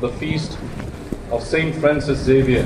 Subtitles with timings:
[0.00, 0.58] the feast
[1.30, 2.64] of Saint Francis Xavier.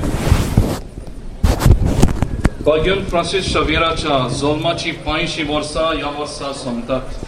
[2.65, 7.25] Bagion Francis Xavier'aच्या जल्माची पांयशी वर्सां ह्या वर्सा सोमतात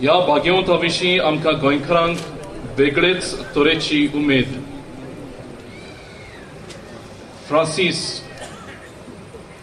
[0.00, 2.18] ह्या बागेवंता विशीं आमकां गोंयकारांक
[2.78, 4.60] वेगळेच तरेची उमेद
[7.48, 8.02] फ्रांसीस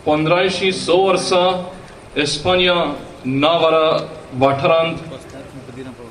[0.06, 1.48] पंदराशे स वर्सां
[2.22, 2.84] एस्पानिया
[3.26, 3.88] नावारा
[4.40, 4.98] वाठारांत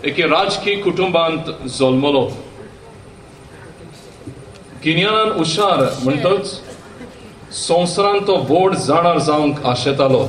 [0.06, 1.46] एके राजकीय कुटुंबांत
[1.76, 2.20] जल्मलो
[4.84, 6.50] गिन्यानान हुशार म्हणटच
[7.52, 10.24] संवसारांत तो व्हड जाणार जावंक आशेतालो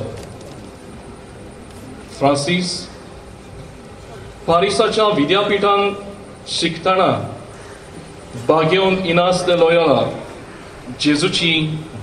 [2.18, 2.72] फ्रांसीस
[4.46, 5.92] पारिसाच्या विद्यापीठान
[6.54, 7.06] शिकताना
[8.48, 10.02] बागेवन इनास दे लोयोला
[11.00, 11.52] जेजूची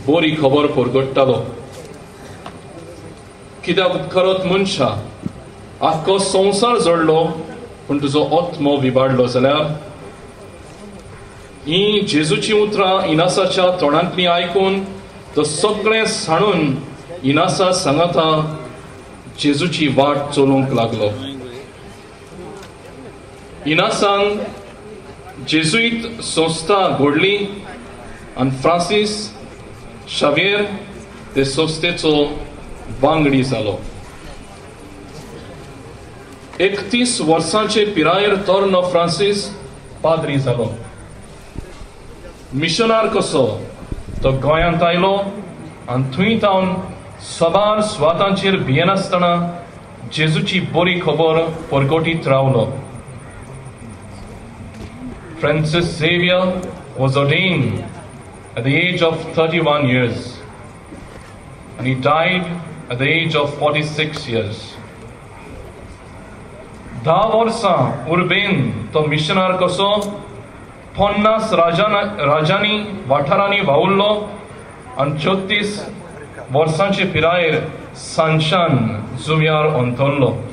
[0.07, 1.35] बरी खबर परगडटालो
[3.65, 4.89] कित्याक उपकारत मनशा
[5.87, 7.19] आख्खो संवसार जडलो
[7.87, 9.65] पूण तुजो आत्मो विबाडलो जाल्यार
[11.67, 14.83] ही जेजूची उतरां इनासाच्या तोंडांतली आयकून
[15.35, 16.75] तो सगळें साणून
[17.29, 18.27] इनासा सांगाता
[19.39, 21.09] जेजूची वाट चलोवंक लागलो
[23.71, 24.37] इनासान
[25.49, 27.35] जेजुईत संस्था घडली
[28.37, 29.19] आनी फ्रांसीस
[30.19, 30.63] शावेर
[31.35, 32.13] ते संस्थेचो
[33.01, 33.75] वांगडी जालो
[36.65, 39.43] एकतीस वर्सांचे पिरायेर तोर्न फ्रांसीस
[40.03, 40.65] पाद्री जालो
[42.53, 43.43] मिशनार कसो?
[44.23, 45.13] तो गोंयांत आयलो
[45.89, 46.73] आनी थंय तावन
[47.25, 49.29] सबार स्वातांचेर भियेनासतना
[50.13, 51.39] जेजूची बरी खबर
[51.71, 52.65] परगटीत रावलो.
[55.41, 56.41] Francis Xavier
[56.97, 57.83] was ordained
[58.55, 60.33] at the age of 31 years
[61.77, 62.49] and he died
[62.89, 64.63] at the age of 46 years.
[67.07, 70.01] Daha varsa urben to missionar koso
[70.93, 74.29] Ponnas Rajana, Rajani Vatarani Vaullo
[74.97, 75.89] and Chotis
[76.51, 80.43] Vorsanche Pirair Sanshan Zumiar Ontollo.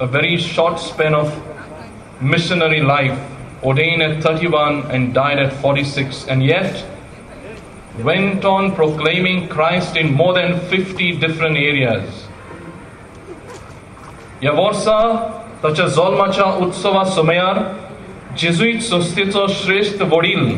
[0.00, 1.32] A very short span of
[2.20, 3.18] missionary life,
[3.62, 6.84] ordained at 31 and died at 46, and yet
[8.04, 12.29] went on proclaiming Christ in more than 50 different areas.
[14.42, 14.98] ह्या वर्सा
[15.62, 17.58] ताच्या जल्माच्या उत्सवा समयार
[18.38, 20.54] जेजुईत संस्थेचो श्रेष्ठ वडील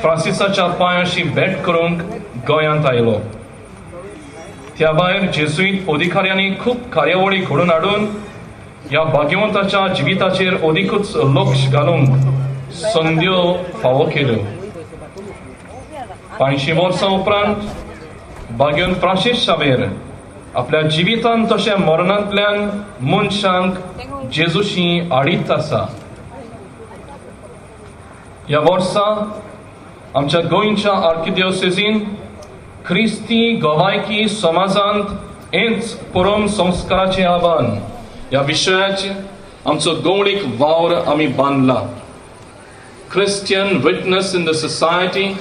[0.00, 2.00] फ्रांसिसाच्या पांयाशी भेट करूंक
[2.48, 3.18] गोंयांत आयलो
[4.78, 8.06] त्या भायर जेजुईत अधिकाऱ्यांनी खूब कार्यावळी घडोवन हाडून
[8.90, 12.16] ह्या भाग्यवंताच्या जिविताचेर अदीकूच लक्ष घालूंक
[12.74, 13.42] संद्यो
[13.82, 14.38] फावो केल्यो
[16.38, 17.68] पांयशीं वर्सां उपरांत
[18.58, 19.84] भाग्यवंत फ्रांसीस शाबेर
[20.56, 22.68] आपल्या जिवितान तशें मरणांतल्यान
[23.06, 23.74] मनशांक
[24.32, 25.84] जेजूशी आडीत आसा.
[28.48, 29.04] ह्या वर्सा
[30.14, 31.98] आमच्या गोंयच्या आर्किदिओसिसीन
[32.86, 35.04] क्रिस्ती गोवायकी समाजांत
[35.54, 37.70] हेंच परम संस्काराचें आव्हान.
[38.30, 39.14] ह्या विशयाचें
[39.70, 41.80] आमचो गवळीक वावर आमी बांदला
[43.12, 45.36] Christian witness in the society,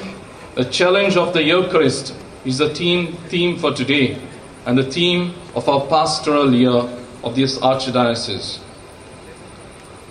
[0.57, 2.07] a challenge of the Eucharist
[2.43, 4.17] is the theme, theme for today.
[4.65, 6.81] And the theme of our pastoral year
[7.23, 8.57] of this archdiocese.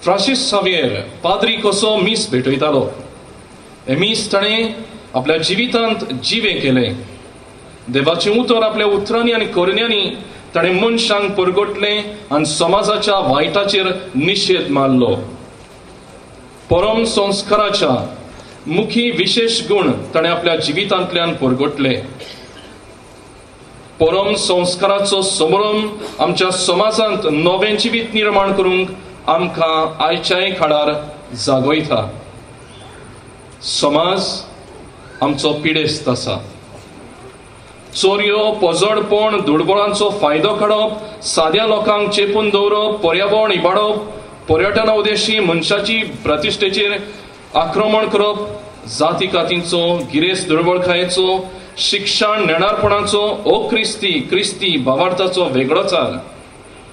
[0.03, 0.92] Francis Xavier
[1.22, 2.82] पाद्री कसो मीस भेटयतालो
[3.88, 4.75] हे मीस ताणें
[5.19, 6.86] आपल्या जिवितांत जिवे केले
[7.92, 10.04] देवाचें उतर आपल्या उतरांनी आनी करण्यांनी
[10.54, 12.03] ताणें मनशांक परगटलें
[12.34, 15.15] आनी समाजाच्या वायटाचेर निशेध मारलो
[16.70, 17.91] परम संस्काराच्या
[18.66, 21.94] मुखी विशेष गूण ताणें आपल्या जिवितांतल्यान परगटले
[24.00, 25.86] परम संस्काराचो समरम
[26.22, 28.88] आमच्या समाजांत नवें जिवीत निर्माण करूंक
[29.28, 30.92] आमकां आयच्याय काळार
[31.44, 32.09] जागयता.
[33.62, 34.28] समाज
[35.22, 36.36] आमचो पिडेस्त आसा.
[37.94, 46.97] चोरयो पोजडपण दुडबळांचो फायदो काडप साद्या लोकांक चेपून दवरप पर्यावरण इबाडप पर्यटना उद्देशी मनशाची प्रतिश्ठेचेर
[47.59, 48.47] आक्रमण करप
[48.98, 49.80] जाती कातींचो
[50.12, 51.36] गिरेस्त दुर्बळखायेचो
[51.78, 56.16] शिक्षण नेणारपणाचो ओ क्रिस्ती क्रिस्ती भावार्थाचो वेगळोचार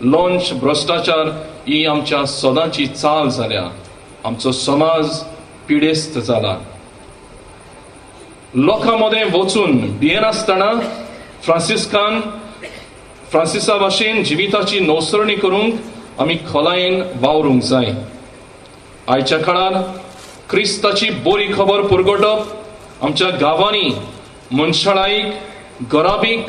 [0.01, 1.27] लॉन्च भ्रश्टाचार
[1.67, 3.63] ही आमच्या सदांची चाल जाल्या
[4.23, 5.19] आमचो समाज
[5.67, 6.55] पिडेस्त जाला
[8.55, 10.71] लोकां मदें वचून भियेनासतना
[11.43, 12.21] फ्रांसिस्कान
[13.31, 17.93] फ्रांसिसा भाशेन जिविताची नोसरणी करूंक आमी खोलायेन वावरूंक जाय.
[19.07, 19.81] आयच्या काळार
[20.49, 23.89] क्रिस्ताची बरी खबर पुरगटप आमच्या गांवांनी
[24.51, 25.25] मनशाळाईक
[25.93, 26.47] गराबीक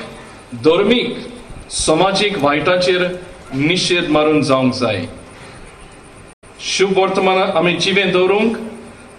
[0.64, 1.16] धर्मीक
[1.72, 3.06] समाजीक वायटाचेर
[3.54, 5.06] निशेध मारून जावंक जाय.
[6.60, 8.56] शुभ वर्तमान आमी जिवें दवरूंक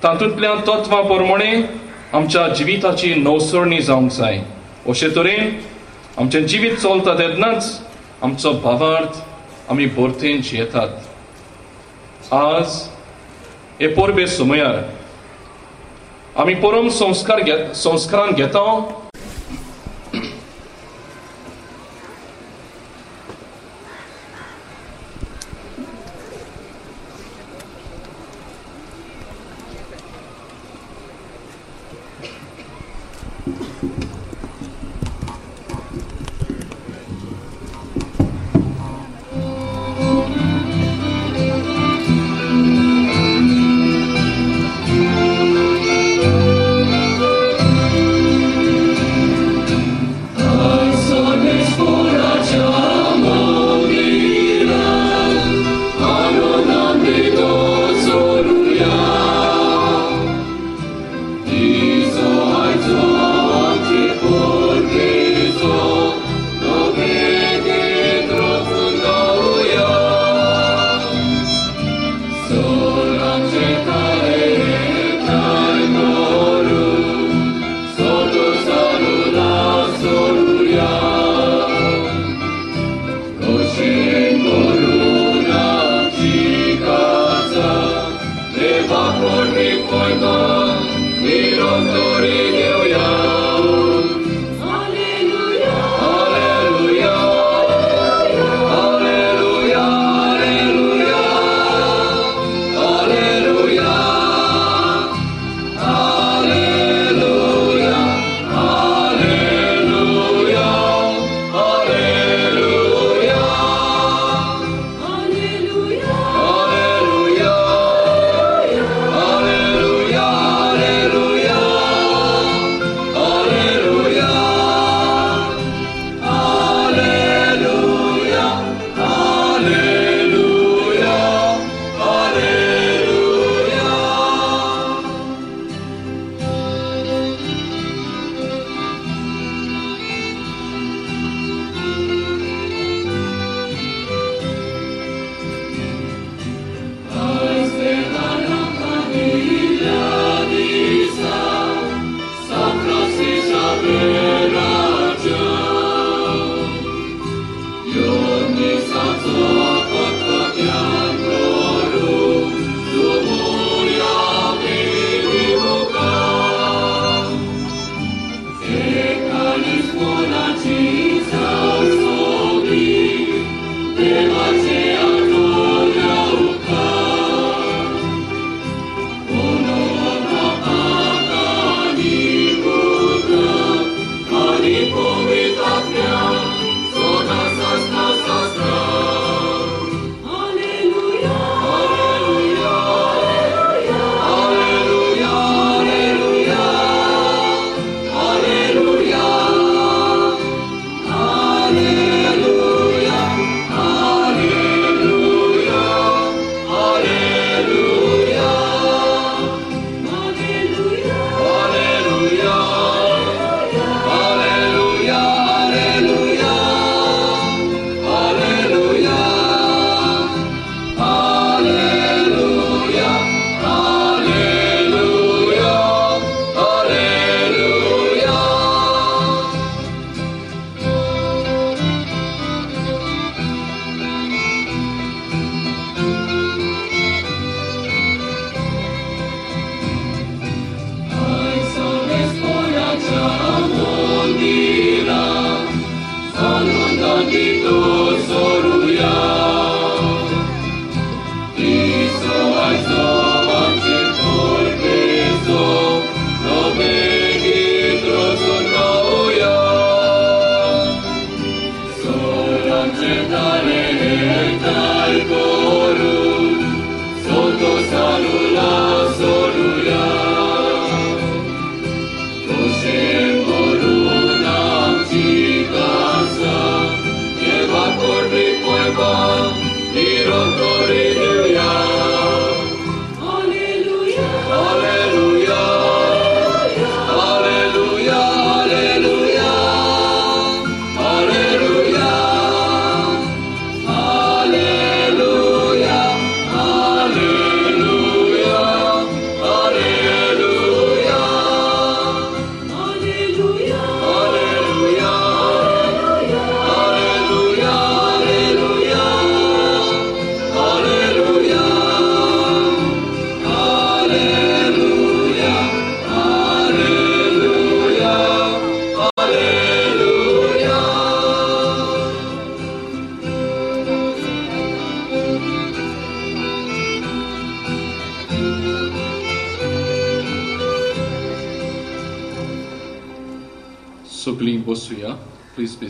[0.03, 1.51] तातूंतल्यान तत्वां प्रमाणे
[2.13, 4.37] आमच्या जिविताची नवसरणी जावंक जाय.
[4.89, 5.49] अशे तरेन
[6.17, 7.81] आमचें जिवीत चलता तेन्नाच
[8.23, 9.13] आमचो भावार्थ
[9.71, 10.89] आमी भरतेन जियेतात
[12.33, 12.67] आज
[13.79, 14.75] हे पोरबे समयार
[16.39, 18.63] आमी परम संस्कार घेत संस्कारान घेता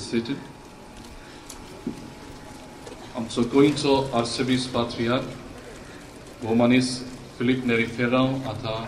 [0.10, 0.38] seated.
[3.16, 5.24] I'm so going Am socoințo arcebis patriar,
[6.42, 7.02] romanis
[7.40, 8.88] Neri Ferrao at a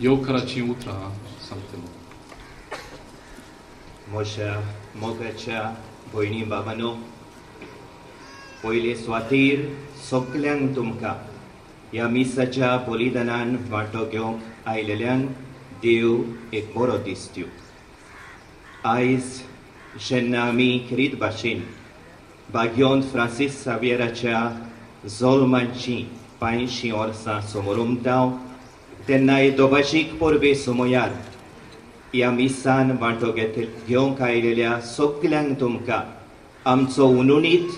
[0.00, 1.82] Yokarachi utra something.
[4.12, 4.62] Moshe
[5.00, 5.74] Mogacha,
[6.12, 6.98] Boini babano,
[8.62, 11.16] Boile swatir Soklang tumka,
[11.92, 15.28] Yamisacha, मिसाच्या बलिदानान वांटो घेवंक आयलेल्यान
[18.84, 19.53] Eyes.
[19.98, 20.82] שנעמי
[21.18, 21.62] Bashin,
[22.52, 24.52] Bagion Francis Xavier Acea,
[25.06, 26.06] Zol Manci,
[26.38, 28.38] Pain și Orsa Somorum Dau,
[29.06, 31.12] Tenai Dobajic Porbe Somoiar,
[32.10, 36.06] Iamisan Vartogetel Gion Caelelea Soklang Tumka,
[36.62, 37.70] Amțo Ununit,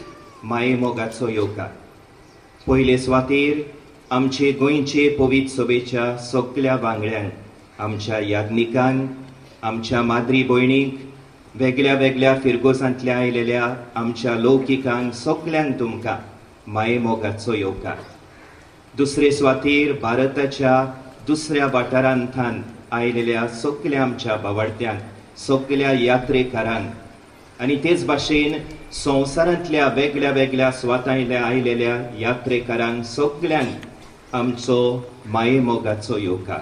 [0.43, 1.73] Mai mogatso yoka
[2.65, 3.57] Poile Swatir,
[4.09, 7.33] आमचे goinche povit sobecha सगळ्या वांगड्यांक
[7.79, 9.07] आमच्या yadnikan
[9.63, 11.06] आमच्या madri भयणींक
[11.59, 16.17] वेगळ्या वेगळ्या फिरगोसांतल्या आयलेल्या आमच्या लौकिकांक सगल्यांक तुमकां
[16.67, 17.97] मायेमोगाचो योगा येवकार.
[18.97, 20.95] दुसरे सुवातेर भारताच्या
[21.27, 25.01] दुसऱ्या वाठारांतान आयलेल्या सगल्या आमच्या बावार्थ्यांक
[25.39, 28.59] सगल्या यात्रेकारांक आनी तेच भाशेन
[28.93, 36.61] संवसारांतल्या वेगळ्या वेगळ्या सुवातांतल्या आयलेल्या यात्रेकारांक सगल्यांक आमचो मायेमोगाचो योगा येवकार.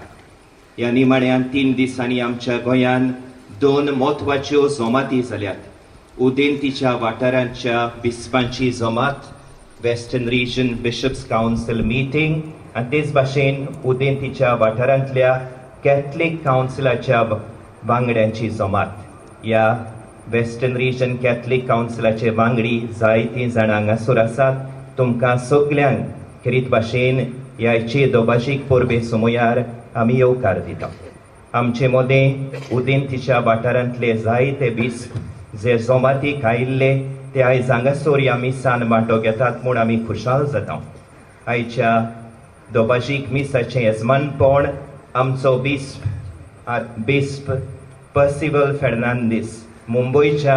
[0.78, 3.12] ह्या निमाण्यान तीन दिसांनी आमच्या गोंयांत
[3.60, 9.26] दोन म्हत्वाच्यो जोमाती जाल्यात उदेंतीच्या वाठारांच्या बिस्पांची जमात
[9.84, 12.40] western region bishops council meeting
[12.76, 15.34] आनी तेच भाशेन उदेंतीच्या वाठारांतल्या
[15.84, 17.22] कॅथलीक कावन्सिलाच्या
[17.86, 18.86] वांगड्यांची जमात.
[19.44, 19.66] ह्या
[20.32, 24.54] वेस्टर्न रिजन कॅथलीक कावन्सिलाचे वांगडी जायतीं जाणां हांगासर आसात.
[24.98, 26.04] तुमकां सगल्यांक
[26.44, 27.24] खरीत भाशेन
[27.58, 29.60] ह्याचे दोबाशीक परबे समयार
[29.94, 30.88] आमी येवकार दिता.
[31.54, 35.06] आमचे मोदें उदेंतीच्या वाठारांतले जायते बीस
[35.62, 36.94] जे जोमातीक आयिल्ले
[37.34, 40.78] ते आयज हांगासर ह्या मिसान वांटो घेतात म्हूण आमी खुशाल जाता.
[41.46, 41.98] आयच्या
[42.74, 44.66] दोबाजीक मिसाचें येजमानपण
[45.14, 46.70] आमचो बिस्प
[47.06, 47.50] बिस्प
[48.14, 49.58] पर्सिवल फेर्नांदीस
[49.88, 50.56] मुंबयच्या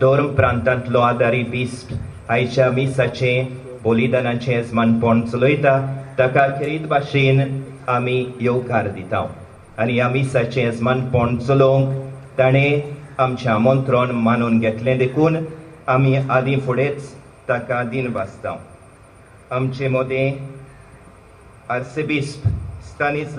[0.00, 1.94] दोर्म प्रांतांतलो आदारी बिस्प
[2.32, 3.46] आयच्या मिसाचें
[3.84, 5.78] बलिदानाचें येजमानपण चलयता?
[6.18, 7.40] ताका खेरीत भाशेन
[7.88, 9.24] आमी येवकार दिता
[9.78, 12.80] आनी ह्या मिसाचें येजमानपण चलोवंक ताणें
[13.18, 15.36] आमचें आमंत्रण मानून घेतलें देखून
[15.88, 17.02] आमी आदीं फुडेंच
[17.48, 18.54] ताका दिन वाचता.
[19.50, 20.38] आमचे मदें
[21.74, 22.46] आर्सेबिस्प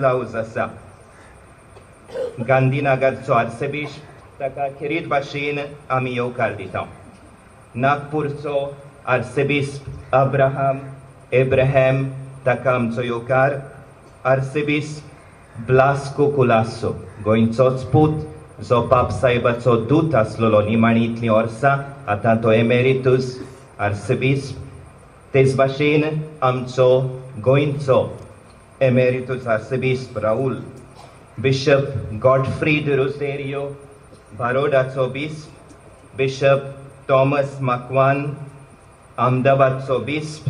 [0.00, 0.66] लावज आसा.
[2.48, 5.58] गांधीनगरचो आर्सेबिस्प ताका खेरीत भाशेन
[5.90, 6.84] आमी येवकार दिता.
[7.74, 8.56] नागपूरचो
[9.06, 10.78] आर्सेबिस्प अब्राहम
[11.32, 12.04] एब्राहम
[12.46, 13.58] ताका आमचो येवकार
[14.24, 15.15] आर्सेबिस्प
[15.64, 16.94] blasku kulasu,
[17.24, 18.14] goinzot sput,
[18.60, 23.38] zo papsa ibaco dutas loloni manitli orsa, atato emeritus,
[23.78, 24.56] arcebisp,
[25.32, 27.10] tezbașin amco
[27.40, 28.10] goinzo,
[28.80, 30.62] emeritus arcebisp Raul,
[31.40, 31.84] Bishop
[32.18, 33.76] Gottfried Rosario,
[34.38, 35.50] Barodaco bisp,
[36.16, 36.62] Bishop
[37.06, 38.34] Thomas Makwan,
[39.18, 40.48] Amdavaco bisp,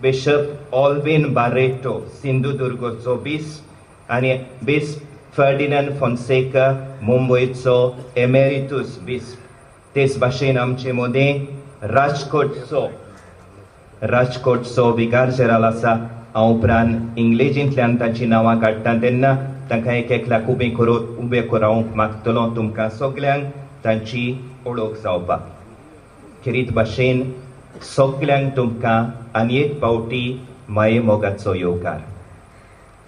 [0.00, 3.65] Bishop Alvin Barreto, Sindhudurgoco bisp,
[4.10, 6.66] आणि सिंधुदुर्गचो बिस्प Ferdinand Fonseca
[7.02, 7.76] मुंबयचो
[8.16, 9.38] एमेरिटूस बिस्प
[9.94, 11.46] तेच भाशेन आमचे मोदें
[11.88, 12.86] राजकोटचो.
[14.02, 15.92] राजकोटचो विकार Gerald आसा.
[16.34, 19.34] हांव उपरांत इंग्लिशींतल्यान तांची नांवां काडटा तेन्ना
[19.70, 23.44] तांकां एक एकल्याक उबें करून उबें करावंक मागतलो तुमकां सगल्यांक
[23.84, 24.24] तांची
[24.66, 25.40] ओळख जावपाक.
[26.44, 27.22] खेरीत भाशेन
[27.96, 29.04] सगल्यांक तुमकां
[29.38, 30.24] आनी एक फावटी
[30.68, 32.15] माये मोगाचो येवकार.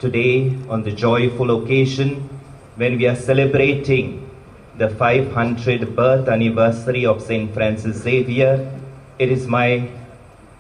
[0.01, 2.29] Today, on the joyful occasion
[2.77, 4.31] when we are celebrating
[4.77, 7.53] the 500th birth anniversary of St.
[7.53, 8.71] Francis Xavier,
[9.19, 9.91] it is my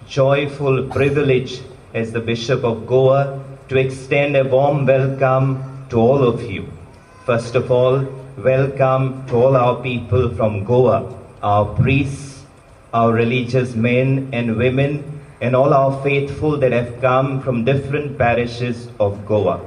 [0.09, 1.61] joyful privilege
[1.95, 6.67] as the Bishop of Goa to extend a warm welcome to all of you.
[7.25, 8.05] First of all,
[8.39, 11.15] welcome to all our people from Goa,
[11.45, 12.43] our priests,
[12.93, 18.89] our religious men and women, and all our faithful that have come from different parishes
[18.99, 19.61] of Goa.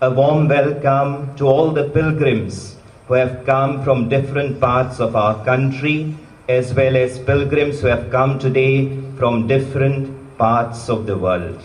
[0.00, 2.76] A warm welcome to all the pilgrims
[3.06, 6.14] who have come from different parts of our country,
[6.48, 11.60] as well as pilgrims who have come today from different parts of the world.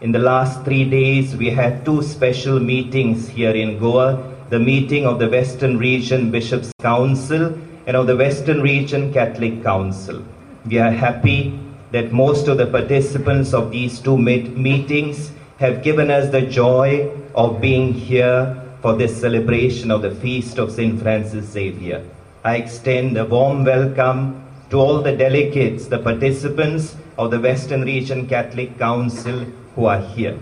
[0.00, 5.06] In the last three days, we had two special meetings here in Goa the meeting
[5.06, 10.22] of the Western Region Bishops' Council and of the Western Region Catholic Council.
[10.66, 11.58] We are happy
[11.94, 17.08] that most of the participants of these two meet- meetings have given us the joy
[17.36, 18.40] of being here
[18.82, 21.00] for this celebration of the feast of St.
[21.00, 22.02] Francis Xavier.
[22.42, 28.26] I extend a warm welcome to all the delegates, the participants of the Western Region
[28.26, 29.46] Catholic Council
[29.76, 30.36] who are here.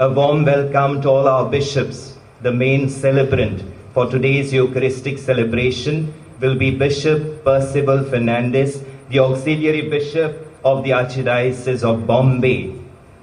[0.00, 2.18] A warm welcome to all our bishops.
[2.42, 3.62] The main celebrant
[3.94, 11.84] for today's Eucharistic celebration will be Bishop Percival Fernandez, the auxiliary bishop of the Archdiocese
[11.88, 12.72] of Bombay.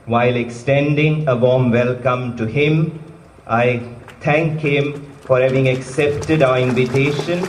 [0.05, 2.99] While extending a warm welcome to him,
[3.45, 3.81] I
[4.21, 4.93] thank him
[5.25, 7.41] for having accepted our invitation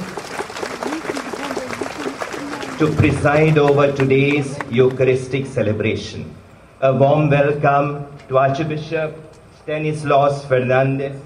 [2.81, 6.35] to preside over today's Eucharistic celebration.
[6.81, 9.17] A warm welcome to Archbishop
[9.63, 11.17] Stanislaus Fernandes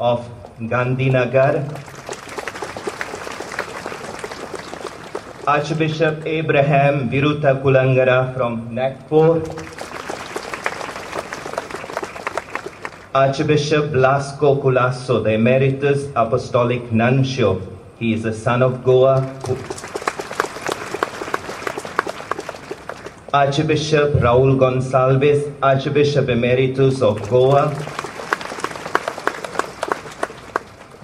[0.00, 0.26] of
[0.60, 1.60] Gandhinagar,
[5.46, 9.42] Archbishop Abraham Viruta Kulangara from Nagpur,
[13.14, 17.60] Archbishop Blasco Collaço, the Emeritus Apostolic Nuncio.
[17.98, 19.16] He is a son of Goa.
[23.34, 27.93] Archbishop Raul Gonsalves, Archbishop Emeritus of Goa.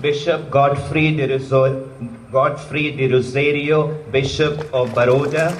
[0.00, 1.86] Bishop Godfrey de, Roso-
[2.32, 5.52] Godfrey de Rosario, Bishop of Baroda.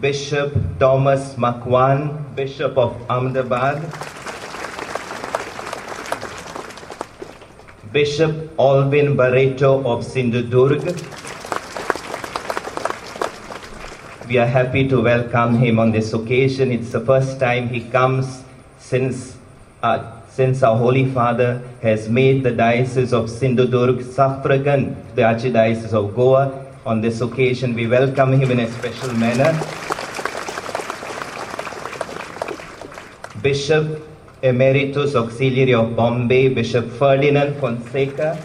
[0.00, 3.80] Bishop Thomas Macwan, Bishop of Ahmedabad.
[7.92, 10.82] Bishop Alvin Barreto of Sindhudurg.
[14.28, 16.72] We are happy to welcome him on this occasion.
[16.72, 18.42] It's the first time he comes
[18.78, 19.36] since,
[19.82, 26.14] uh, since our Holy Father has made the Diocese of Sindhudurg suffragan the Archdiocese of
[26.14, 26.44] Goa.
[26.84, 29.52] On this occasion, we welcome him in a special manner.
[33.40, 34.02] Bishop
[34.42, 38.36] Emeritus Auxiliary of Bombay, Bishop Ferdinand Fonseca,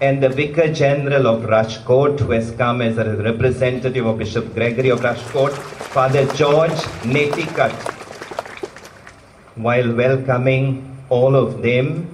[0.00, 4.88] and the Vicar General of Rajkot, who has come as a representative of Bishop Gregory
[4.88, 5.52] of Rajkot,
[5.94, 6.80] Father George
[7.14, 7.97] Netikat.
[9.58, 12.06] While welcoming all of them,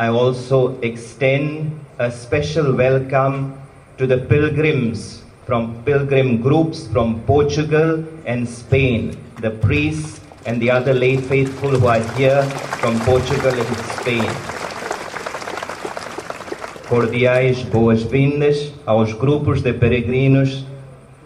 [0.00, 3.54] I also extend a special welcome
[3.98, 10.92] to the pilgrims from pilgrim groups from Portugal and Spain, the priests and the other
[10.92, 12.42] lay faithful who are here
[12.82, 14.26] from Portugal and Spain.
[16.90, 20.66] Cordiais boas-vindas aos grupos de peregrinos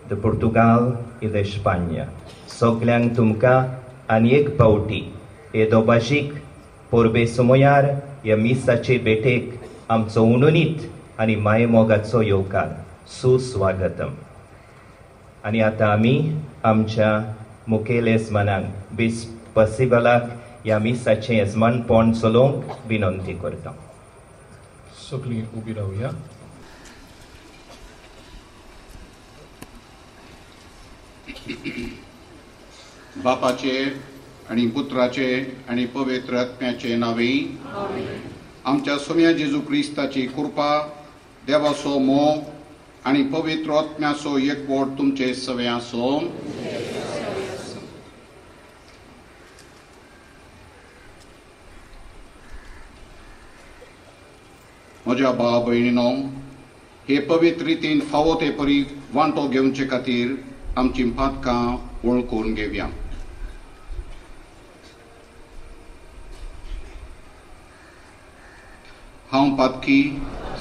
[0.07, 2.13] de Portugal e da Espanha.
[2.47, 5.22] Soklang tumka aniek pauti,
[5.55, 6.33] e do bashik
[6.93, 7.85] porbe somoyar
[8.25, 10.77] या मिसाचे बेटेक आमचो उनुनीत
[11.19, 12.69] आणि मायमोगाचो येवकार.
[13.09, 14.15] सुस्वागतम.
[15.45, 17.35] आणि आता आम्ही आमच्या
[17.69, 18.63] मुखेल येजमानाक
[18.93, 19.25] बिस
[19.57, 20.23] पसिबलाक
[20.65, 23.73] ह्या मिसाचें येजमानपण चलोवंक विनंती करता.
[25.11, 26.11] सगळीं उबी रावया
[33.17, 34.12] बापाचे
[34.53, 35.27] आणि पुत्राचे
[35.69, 37.33] आणि पवित्र आत्म्याचे नावे.
[38.65, 40.69] आमच्या सोम्या जेजू क्रिस्ताची कृपा
[41.47, 42.43] देवाचो मोग
[43.09, 45.67] आणि पवित्र आत्म्याचो एकवट तुमचे सवे
[55.07, 56.09] म्हज्या भाव भयणीनो
[57.09, 58.83] हे पवित्र रितीन फावो ते परी
[59.15, 60.35] वांटो घेवचे खातीर
[60.77, 62.87] आमची पातकां वळखून घेवया.
[69.33, 69.99] हांव पातकी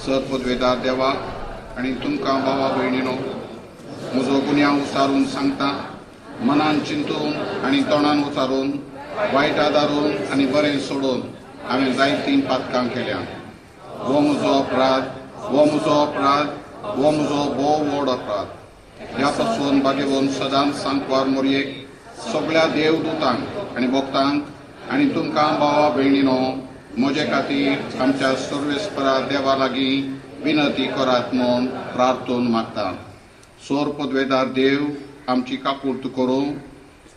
[0.02, 1.08] सत पदवेदार देवा
[1.78, 3.16] आनी तुमकां भावा भयणीनो
[4.14, 5.68] म्हजो गुन्यांव उसारून सांगता
[6.50, 7.34] मनान चिंतून
[7.66, 8.72] आनी तोंडान उचारून
[9.34, 11.22] वायट आदारून आनी बरें सोडून
[11.68, 13.18] हांवें जायतीं पातकां केल्या.
[14.06, 15.04] हो म्हजो अपराध
[15.50, 16.48] हो म्हजो अपराध
[16.98, 18.48] हो म्हजो भोव व्हड अपराध.
[19.18, 21.78] ह्या पासून बागेवन सदांच सांकवार मोरयेक
[22.32, 26.42] सगळ्या देवदूतांक आनी भक्तांक आनी तुमकां भावा भयणीनो
[26.98, 30.02] म्हजे खातीर आमच्या सर्वेस्परा देवा लागीं
[30.44, 32.92] विनंती करात म्हूण प्रार्थून मागता.
[33.68, 34.86] सोर पदवेदार देव
[35.32, 36.46] आमची कापूर्त करूं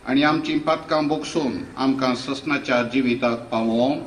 [0.07, 3.97] आनी आमची पातकां बोगसून आमकां सस्नाच्या जिविताक पावोवं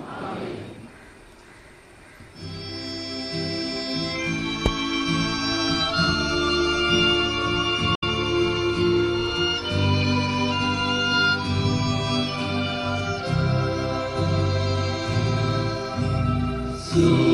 [16.99, 17.28] Sonia,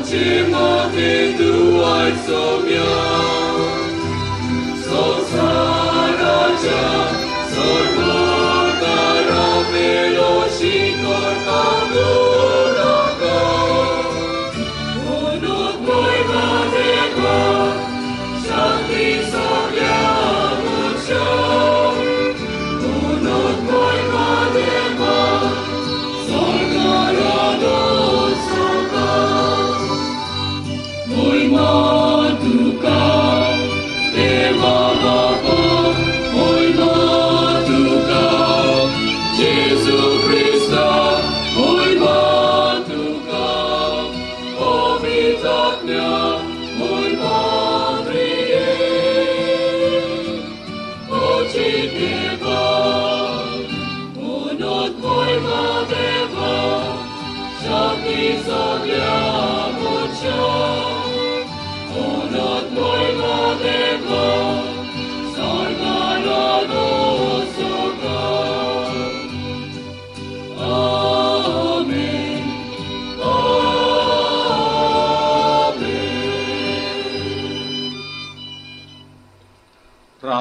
[0.00, 2.84] 정치만이 누워 있으면
[4.82, 7.19] 서 사라져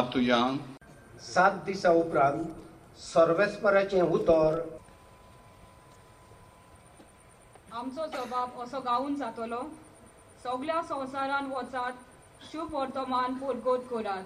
[0.10, 0.38] प्रार्थुया
[1.24, 2.45] सात दिसा उपरांत
[2.98, 4.58] सर्वेस्पराचें उतर
[7.74, 9.62] आमचो जबाब असो गावून जातलो.
[10.43, 11.93] सगळ्या संवसारान वचात
[12.52, 14.24] शुभ वर्तमान पोरगोत करात.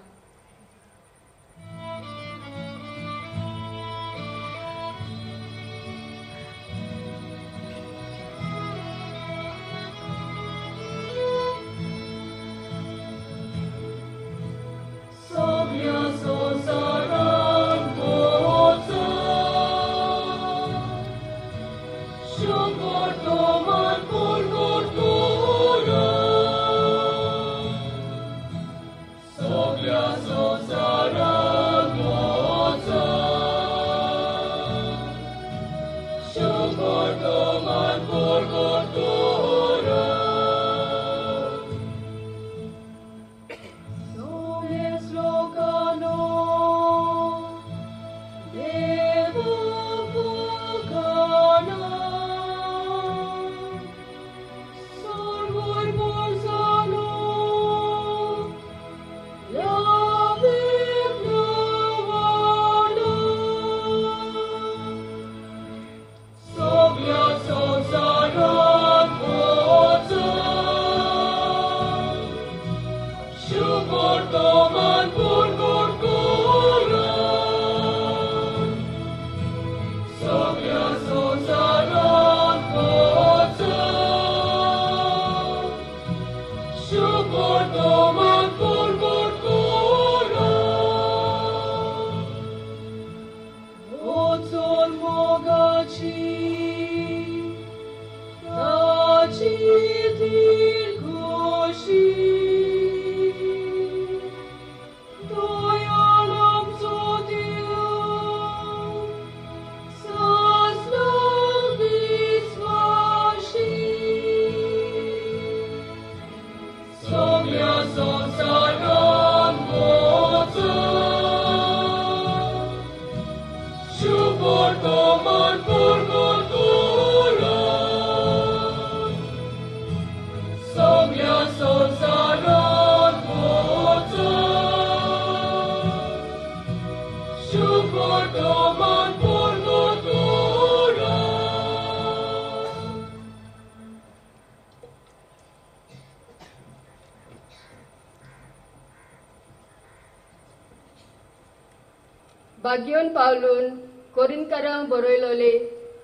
[152.74, 153.66] वाग्येवन पावलून
[154.14, 155.50] कोरिनकारां बरयलोले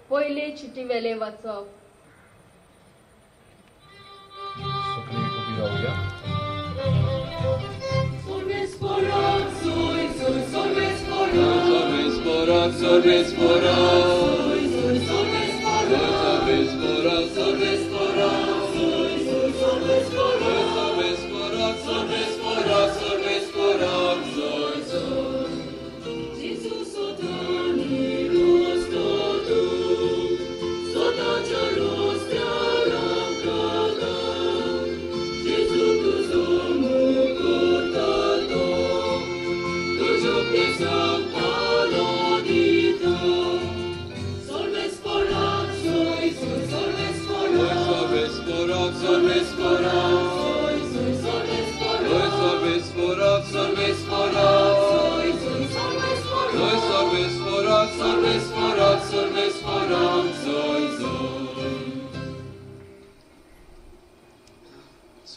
[0.08, 1.66] पोयले चिटी वेले वाचप.
[8.26, 8.72] Sorbeți
[12.14, 14.19] sporați, sorbeți sporați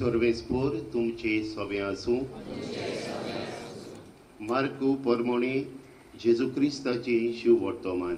[0.04, 2.18] सर्वेस्पोर तुमचे सवे आसूं।
[4.48, 5.54] मार्कू परमोणे
[6.24, 8.16] जेजू क्रिस्ताचे शिव वर्तमान।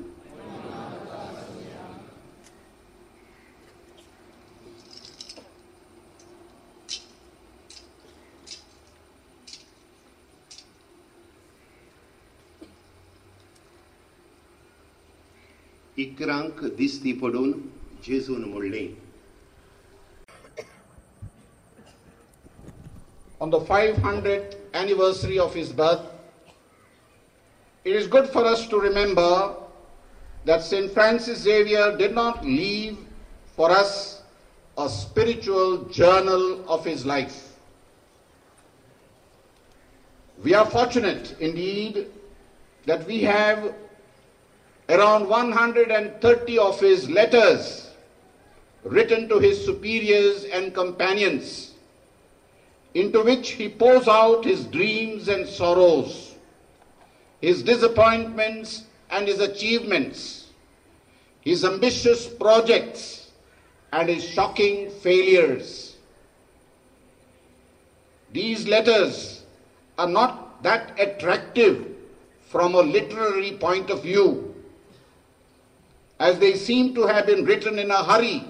[15.97, 17.51] इकरांक दिसती पडून
[18.07, 19.04] जेजून म्हणलें
[23.45, 26.03] on the 500th anniversary of his birth,
[27.83, 29.55] it is good for us to remember
[30.45, 30.91] that St.
[30.91, 32.97] Francis Xavier did not leave
[33.55, 34.23] for us
[34.79, 37.53] a spiritual journal of his life.
[40.41, 42.07] We are fortunate indeed
[42.87, 43.75] that we have
[44.89, 47.91] around 130 of his letters
[48.81, 51.74] written to his superiors and companions
[52.95, 56.35] into which he pours out his dreams and sorrows,
[57.41, 60.47] his disappointments and his achievements,
[61.41, 63.31] his ambitious projects
[63.91, 65.97] and his shocking failures.
[68.31, 69.43] These letters
[69.97, 71.85] are not that attractive
[72.47, 74.55] from a literary point of view,
[76.17, 78.45] as they seem to have been written in a hurry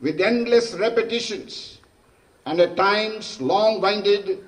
[0.00, 1.79] with endless repetitions
[2.50, 4.44] and at times long winded,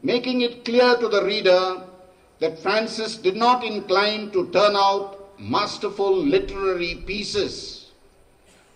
[0.00, 1.82] making it clear to the reader
[2.38, 7.90] that Francis did not incline to turn out masterful literary pieces,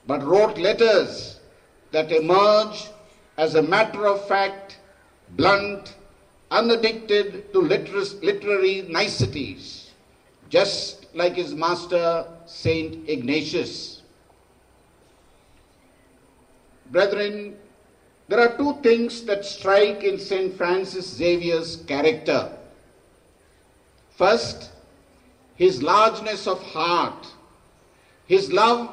[0.09, 1.39] but wrote letters
[1.93, 2.89] that emerge
[3.37, 4.79] as a matter of fact,
[5.37, 5.95] blunt,
[6.51, 9.91] unaddicted to liter- literary niceties,
[10.49, 14.03] just like his master, Saint Ignatius.
[16.91, 17.55] Brethren,
[18.29, 20.57] there are two things that strike in St.
[20.57, 22.51] Francis Xavier's character.
[24.17, 24.71] First,
[25.55, 27.27] his largeness of heart,
[28.27, 28.91] his love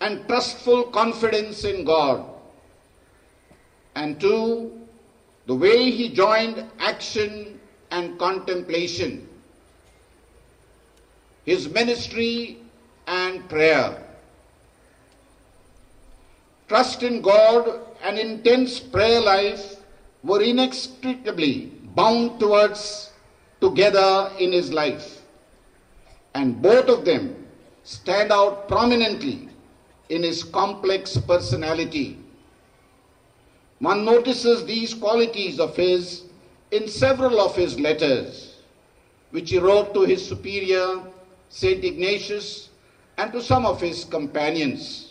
[0.00, 2.24] and trustful confidence in God.
[3.94, 4.78] And two,
[5.46, 7.58] the way he joined action
[7.90, 9.26] and contemplation,
[11.44, 12.58] his ministry
[13.06, 14.02] and prayer.
[16.68, 19.76] Trust in God and intense prayer life
[20.22, 23.10] were inextricably bound towards
[23.60, 25.22] together in his life.
[26.34, 27.46] And both of them
[27.84, 29.48] stand out prominently
[30.08, 32.18] in his complex personality.
[33.78, 36.24] One notices these qualities of his
[36.70, 38.56] in several of his letters,
[39.30, 41.02] which he wrote to his superior,
[41.48, 42.70] Saint Ignatius,
[43.18, 45.05] and to some of his companions.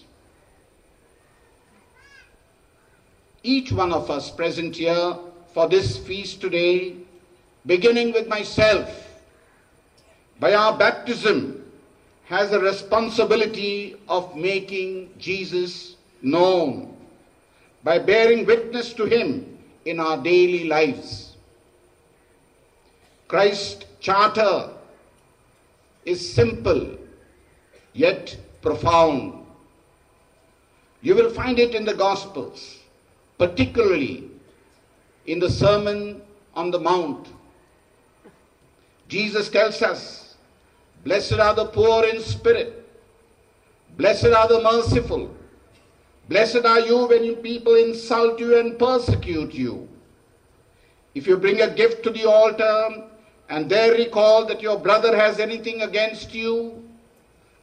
[3.45, 5.15] Each one of us present here
[5.53, 6.95] for this feast today,
[7.65, 8.89] beginning with myself,
[10.39, 11.63] by our baptism,
[12.25, 16.97] has a responsibility of making Jesus known
[17.84, 21.38] by bearing witness to him in our daily lives.
[23.27, 24.71] Christ's charter
[26.03, 26.97] is simple
[27.93, 29.45] yet profound.
[31.03, 32.79] You will find it in the Gospels
[33.38, 34.30] particularly
[35.26, 36.21] in the Sermon
[36.54, 37.28] on the Mount.
[39.08, 40.36] Jesus tells us,
[41.04, 42.88] Blessed are the poor in spirit,
[43.98, 45.36] blessed are the merciful,
[46.30, 49.88] blessed are you when people insult you and persecute you.
[51.13, 53.08] If you bring a gift to the altar,
[53.50, 56.84] and there recall that your brother has anything against you,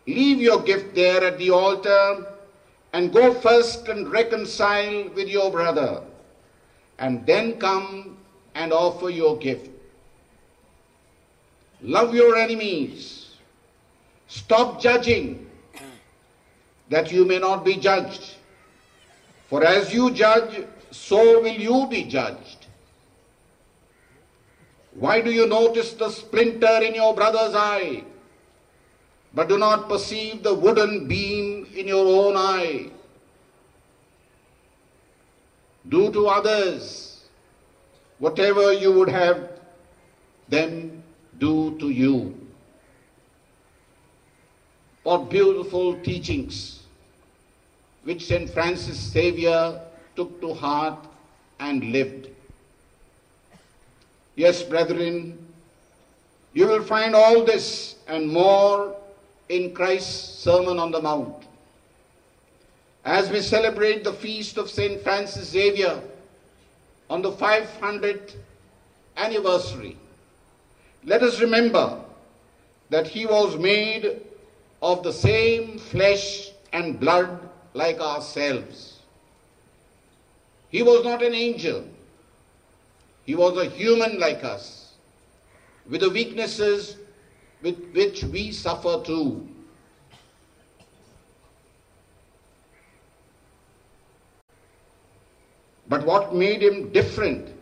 [0.07, 2.32] leave your gift there at the altar
[2.93, 6.03] and go first and reconcile with your brother,
[6.99, 8.17] and then come
[8.55, 9.71] and offer your gift.
[11.81, 13.37] Love your enemies.
[14.29, 15.51] Stop judging
[16.91, 18.37] that you may not be judged.
[19.49, 22.67] For as you judge, so will you be judged.
[24.95, 28.05] Why do you notice the splinter in your brother's eye,
[29.35, 32.91] but do not perceive the wooden beam in your own eye?
[35.89, 37.25] Do to others
[38.19, 39.51] whatever you would have
[40.49, 41.03] them
[41.39, 42.39] do to you.
[45.03, 46.83] What beautiful teachings
[48.05, 48.49] which St.
[48.51, 49.81] Francis Xavier
[50.17, 51.07] took to heart
[51.61, 52.29] and lived.
[54.35, 55.39] Yes, brethren,
[56.53, 58.97] you will find all this and more
[59.49, 61.45] in Christ's Sermon on the Mount.
[63.05, 65.03] As we celebrate the feast of St.
[65.03, 66.01] Francis Xavier
[67.11, 68.37] on the 500th
[69.17, 69.97] anniversary,
[71.05, 72.01] let us remember
[72.91, 74.21] that he was made
[74.83, 79.01] of the same flesh and blood like ourselves.
[80.69, 81.85] He was not an angel.
[83.25, 84.95] He was a human like us,
[85.89, 86.97] with the weaknesses
[87.63, 89.49] with which we suffer too.
[95.93, 97.55] But what made him different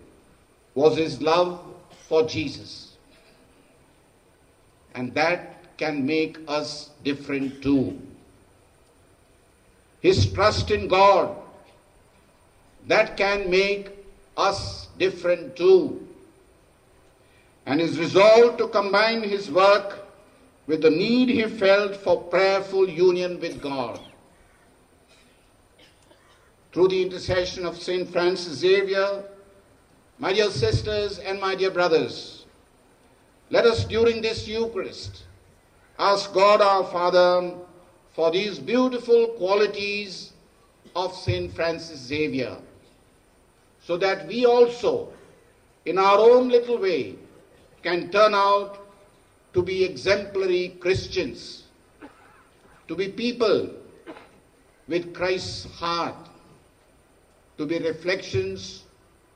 [0.77, 1.61] was his love
[2.07, 2.97] for Jesus.
[4.95, 8.01] And that can make us different too.
[10.01, 11.35] His trust in God,
[12.87, 13.90] that can make
[14.37, 16.07] us different too.
[17.66, 20.07] And his resolve to combine his work
[20.69, 23.99] with the need he felt for prayerful union with God.
[26.72, 28.09] Through the intercession of St.
[28.09, 29.24] Francis Xavier,
[30.20, 32.46] my dear sisters and my dear brothers,
[33.50, 35.24] let us during this Eucharist
[35.98, 37.54] ask God our Father
[38.12, 40.33] for these beautiful qualities
[40.94, 41.52] of St.
[41.52, 42.56] Francis Xavier,
[43.83, 45.12] so that we also,
[45.87, 47.16] in our own little way,
[47.83, 48.78] can turn out
[49.54, 51.64] to be exemplary Christians,
[52.87, 53.70] to be people
[54.87, 56.30] with Christ's heart,
[57.61, 58.85] to be reflections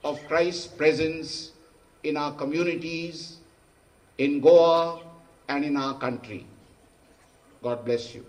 [0.02, 1.52] of Christ's presence
[2.04, 3.36] in our communities,
[4.16, 5.02] in Goa,
[5.50, 6.46] and in our country.
[7.62, 8.24] God bless you.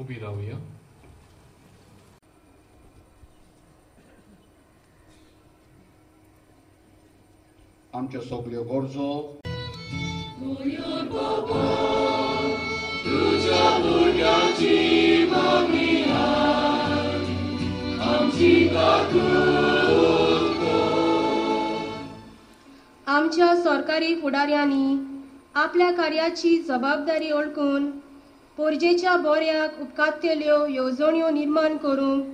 [0.00, 0.56] उभी राहूया.
[7.94, 9.10] आमच्यो सगल्यो गरजो
[23.06, 24.96] आमच्या सरकारी फुडाऱ्यांनी
[25.54, 27.90] आपल्या कार्याची जबाबदारी ओळखून
[28.56, 32.24] पोरजेच्या बोऱ्याक उपकारतेल्यो येवजण्यो निर्माण करूंक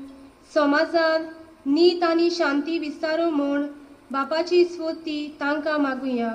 [0.55, 1.27] समाजांत
[1.67, 3.67] नीत आनी शांती विस्तारूं म्हूण
[4.11, 6.31] बापाची स्फूर्ती तांकां मागुया.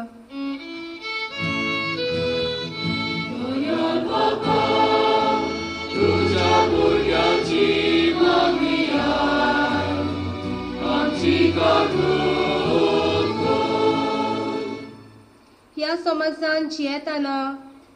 [15.78, 17.56] ह्या समाजान जियेताना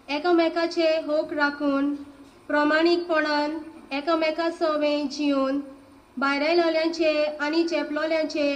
[0.09, 1.93] एकामेकाचे होक राखून
[2.47, 3.57] प्रमाणीकपणान
[3.91, 5.59] एकामेका सवें जिवन
[6.17, 8.47] भायरयलोल्यांचे आनी चेपलोल्यांचे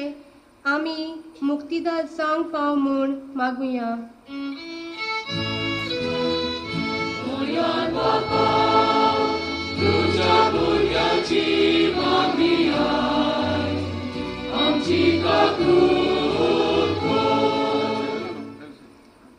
[0.66, 3.96] आमी मुक्तीदार जावंक पाव म्हूण मागुया.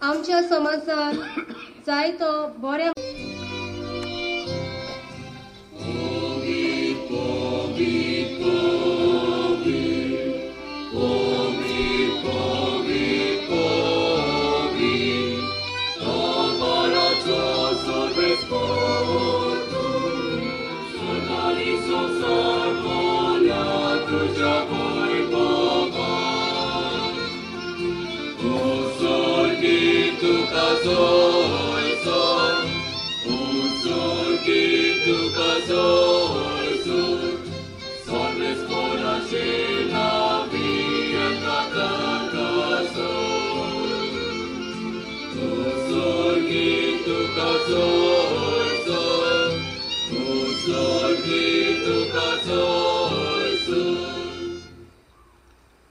[0.01, 1.15] आमच्या समाजात
[1.87, 2.94] जाय तो बऱ्या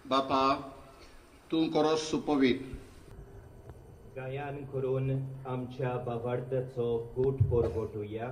[0.05, 0.43] बापा
[1.51, 2.59] तूं करोस सुपवीत
[4.17, 5.09] गायन करून
[5.45, 8.29] आमच्या बावार्थाचो कूट पोरगोटुया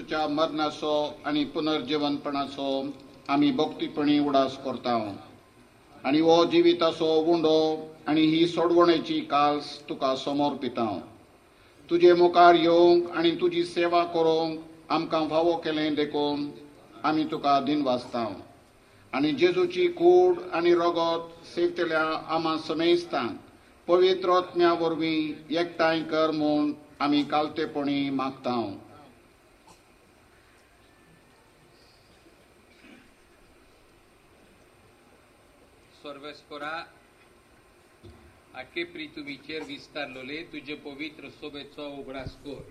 [0.00, 0.92] येशूच्या मरणाचो
[1.26, 2.68] आनी पुनर्जीवनपणाचो
[3.32, 4.94] आमी भक्तीपणी उडास करता
[6.04, 7.58] आनी हो जिविताचो उंडो
[8.08, 10.86] आनी ही सोडवणेची काल्स तुका समोर पिता
[11.90, 14.58] तुजे मुखार येवंक आनी तुजी सेवा करूंक
[14.92, 16.50] आमकां फावो केलें देखून
[17.04, 18.26] आमी तुका दिन वाचता
[19.12, 23.36] आनी जेजूची कूड आनी रगत सेवतल्या आमा समेस्तांक
[23.88, 28.60] पवित्र आत्म्या वरवीं एकठांय कर म्हूण आमी कालतेपणी मागता
[35.99, 36.75] सर्वेस्परा
[38.59, 42.61] आखे प्रितुमीचेर विस्तारलोले तुजे पवित्र सोबेचो उगडास कर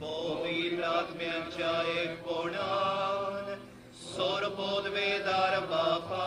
[0.00, 3.54] पवित्रात्म्याच्या एकपणान
[4.02, 6.26] सोरपोदवेदार बापा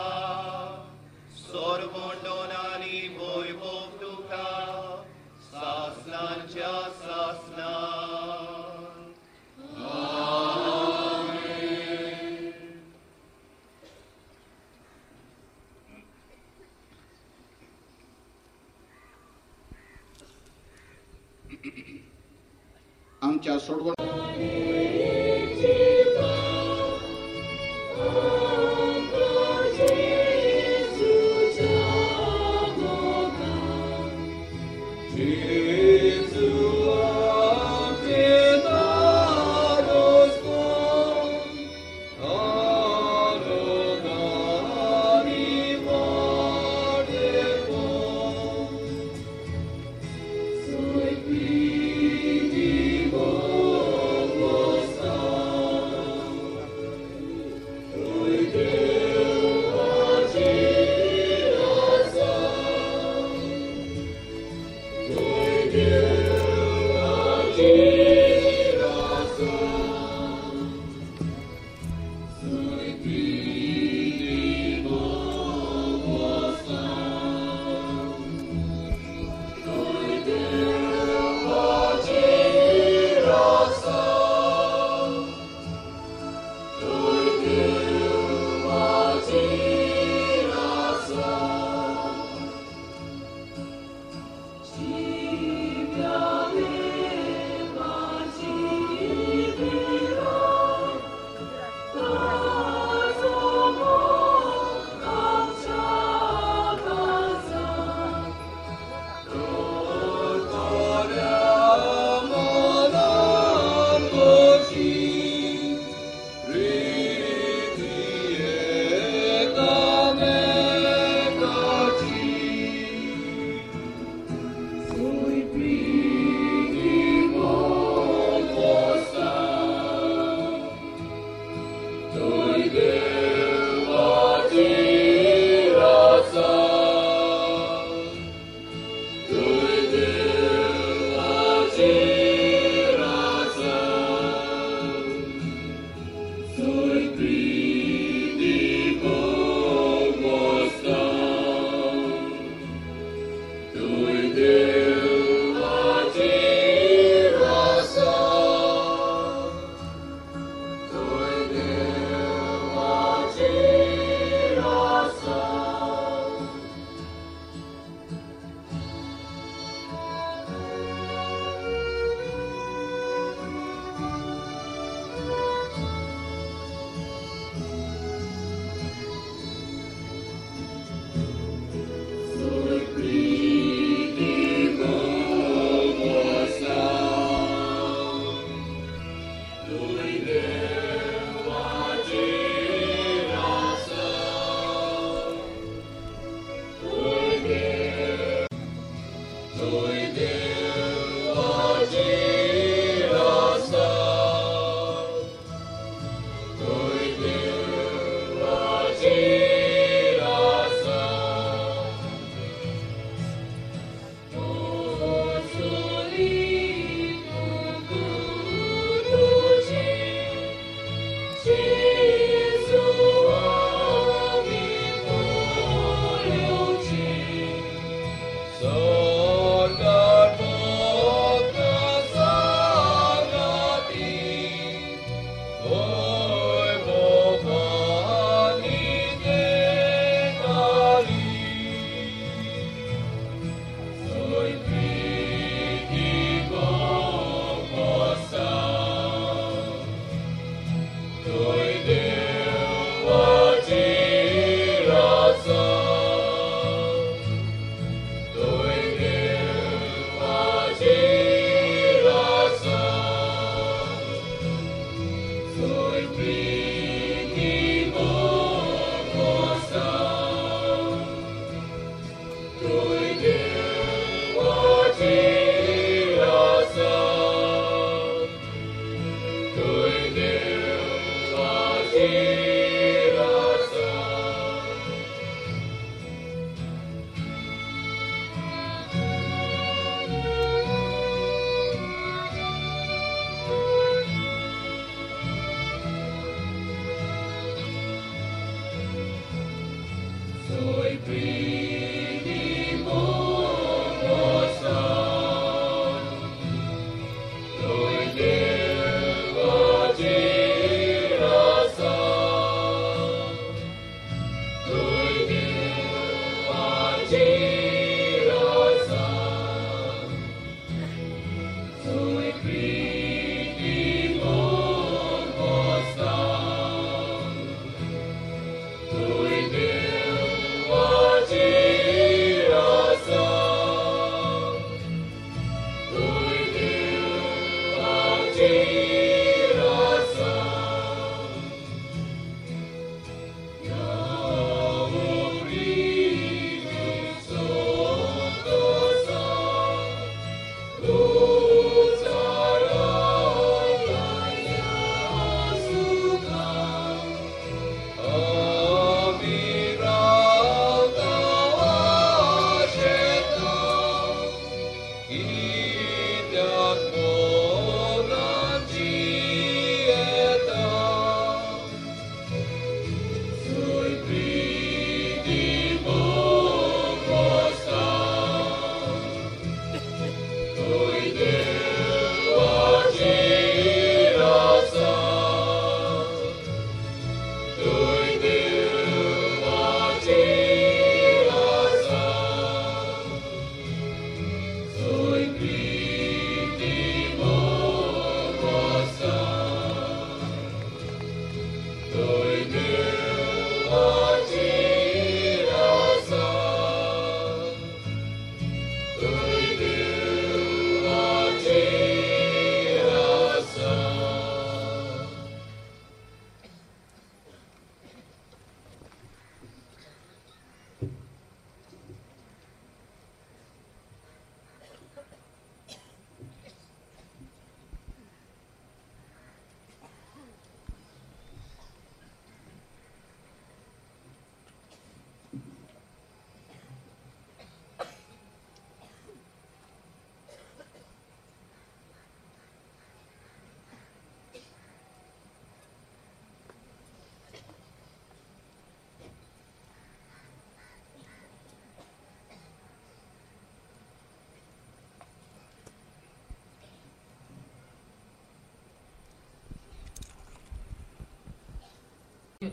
[1.38, 4.50] सोरमोंडोनानी वैभव तुका
[5.50, 7.72] सासनांच्या सासना
[23.21, 23.93] आमच्या सोडवण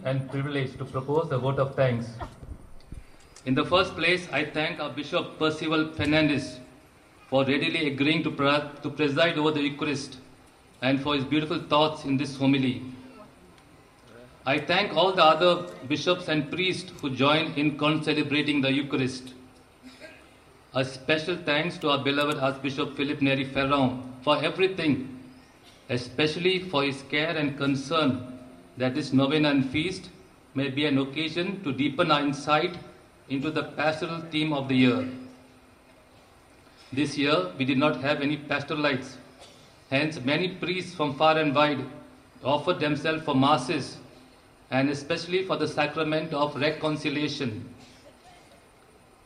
[0.05, 2.07] and privilege to propose the vote of thanks.
[3.44, 6.59] In the first place, I thank our Bishop Percival Fernandez
[7.28, 8.30] for readily agreeing to,
[8.82, 10.18] to preside over the Eucharist
[10.82, 12.82] and for his beautiful thoughts in this homily.
[14.44, 19.34] I thank all the other bishops and priests who joined in celebrating the Eucharist.
[20.74, 25.20] A special thanks to our beloved Archbishop Philip Neri Ferrão for everything,
[25.88, 28.36] especially for his care and concern
[28.77, 30.11] that this novena and feast
[30.55, 32.77] may be an occasion to deepen our insight
[33.29, 35.09] into the pastoral theme of the year.
[36.93, 39.16] This year, we did not have any pastoral lights.
[39.91, 41.85] Hence, many priests from far and wide
[42.45, 43.99] offered themselves for masses
[44.70, 47.68] and especially for the sacrament of reconciliation.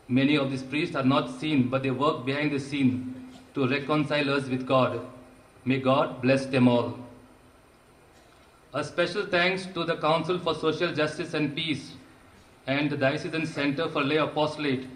[0.08, 4.30] Many of these priests are not seen, but they work behind the scene to reconcile
[4.30, 5.00] us with God.
[5.64, 6.98] May God bless them all.
[8.72, 11.90] A special thanks to the Council for Social Justice and Peace
[12.68, 14.86] and the Diocesan Center for Lay Apostolate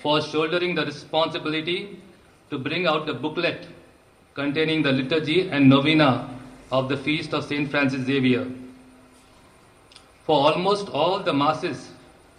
[0.00, 2.00] for shouldering the responsibility
[2.48, 3.66] to bring out the booklet
[4.32, 6.30] containing the liturgy and novena
[6.72, 7.70] of the feast of St.
[7.70, 8.50] Francis Xavier.
[10.24, 11.90] For almost all the masses,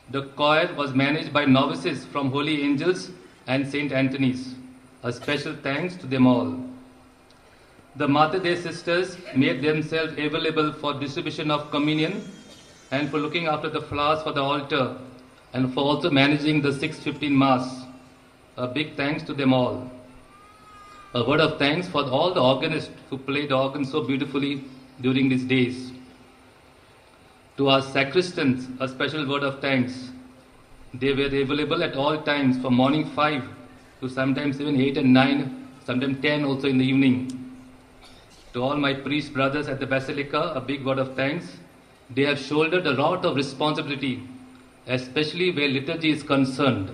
[0.10, 3.12] the choir was managed by novices from Holy Angels
[3.46, 3.92] and St.
[3.92, 4.56] Anthony's.
[5.04, 6.58] A special thanks to them all.
[7.98, 12.30] The Mater Dei sisters made themselves available for distribution of communion
[12.92, 14.98] and for looking after the flowers for the altar
[15.54, 17.86] and for also managing the 615 Mass.
[18.58, 19.90] A big thanks to them all.
[21.14, 24.66] A word of thanks for all the organists who played the organ so beautifully
[25.00, 25.94] during these days.
[27.56, 30.10] To our sacristans, a special word of thanks.
[30.94, 33.42] They were available at all times from morning 5
[34.02, 37.45] to sometimes even 8 and 9, sometimes 10 also in the evening.
[38.56, 41.58] To all my priest brothers at the Basilica, a big word of thanks.
[42.10, 44.24] They have shouldered a lot of responsibility,
[44.88, 46.90] especially where liturgy is concerned.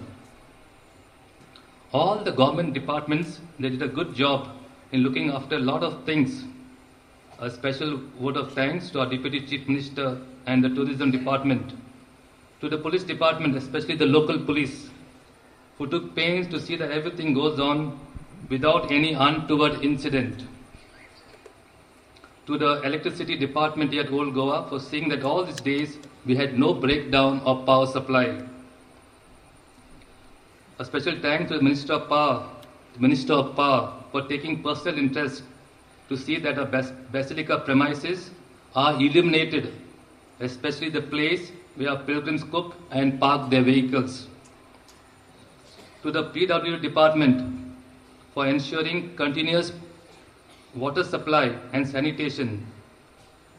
[1.93, 4.49] All the government departments, they did a good job
[4.91, 6.45] in looking after a lot of things.
[7.37, 11.73] A special word of thanks to our Deputy Chief Minister and the Tourism Department.
[12.61, 14.89] To the police department, especially the local police,
[15.77, 17.99] who took pains to see that everything goes on
[18.49, 20.47] without any untoward incident.
[22.47, 26.35] To the electricity department here at Old Goa for seeing that all these days we
[26.35, 28.41] had no breakdown of power supply.
[30.79, 32.49] A special thanks to the Minister of Power,
[32.97, 35.43] Minister of Power, for taking personal interest
[36.09, 38.31] to see that our bas- basilica premises
[38.75, 39.71] are illuminated,
[40.39, 44.27] especially the place where pilgrims cook and park their vehicles.
[46.01, 47.75] To the PW department
[48.33, 49.71] for ensuring continuous
[50.75, 52.65] water supply and sanitation.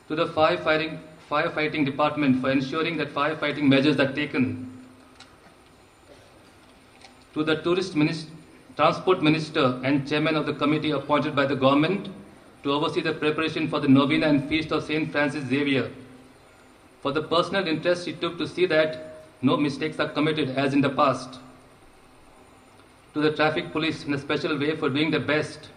[0.09, 0.99] To the firefighting,
[1.31, 4.69] firefighting department for ensuring that firefighting measures are taken
[7.35, 8.27] to the tourist minis-
[8.77, 12.09] transport minister and chairman of the committee appointed by the government
[12.63, 15.11] to oversee the preparation for the novena and feast of St.
[15.11, 15.91] Francis Xavier.
[17.01, 20.81] For the personal interest he took to see that no mistakes are committed as in
[20.81, 21.39] the past.
[23.15, 25.69] To the traffic police in a special way for doing the best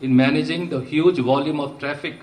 [0.00, 2.20] in managing the huge volume of traffic.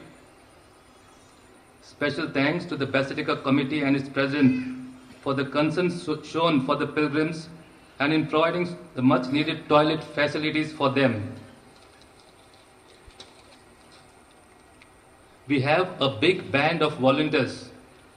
[1.84, 4.78] Special thanks to the Basilica Committee and its president
[5.22, 5.92] for the concern
[6.24, 7.50] shown for the pilgrims
[8.00, 11.34] and in providing the much needed toilet facilities for them.
[15.48, 17.70] We have a big band of volunteers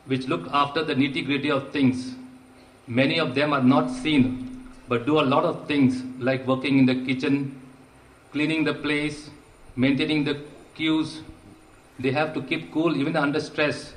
[0.07, 2.15] which look after the nitty gritty of things.
[2.87, 6.87] Many of them are not seen but do a lot of things like working in
[6.87, 7.61] the kitchen,
[8.33, 9.31] cleaning the place,
[9.77, 10.41] maintaining the
[10.75, 11.21] queues.
[11.99, 13.93] They have to keep cool even under stress.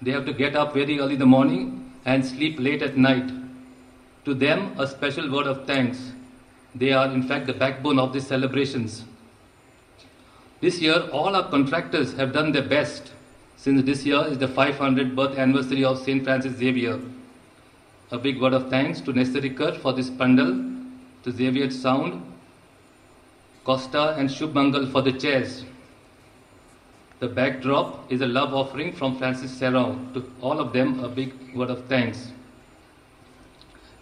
[0.00, 3.30] They have to get up very early in the morning and sleep late at night.
[4.24, 6.12] To them, a special word of thanks.
[6.74, 9.04] They are, in fact, the backbone of these celebrations.
[10.60, 13.12] This year, all our contractors have done their best
[13.62, 16.24] since this year is the 500th birth anniversary of St.
[16.24, 16.98] Francis Xavier.
[18.10, 20.64] A big word of thanks to Nestorikar for this pandal,
[21.22, 22.31] to Xavier Sound,
[23.64, 25.64] Costa and Shubmangal for the chairs.
[27.20, 30.12] The backdrop is a love offering from Francis Serrao.
[30.14, 32.32] To all of them, a big word of thanks.